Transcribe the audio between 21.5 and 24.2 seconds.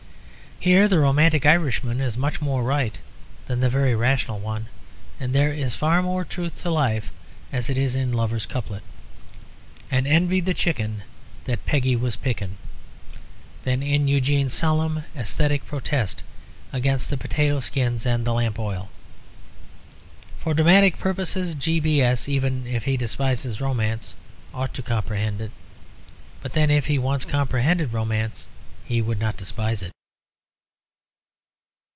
G. B. S., even if he despises romance,